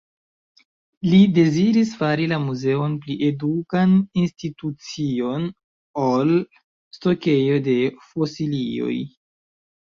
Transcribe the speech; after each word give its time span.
Li 1.09 1.17
deziris 1.33 1.91
fari 1.99 2.23
la 2.31 2.39
Muzeon 2.45 2.95
pli 3.03 3.17
edukan 3.27 3.93
institucion, 4.23 5.45
ol 6.07 6.33
stokejo 6.99 7.61
de 7.69 7.77
fosilioj. 8.09 8.97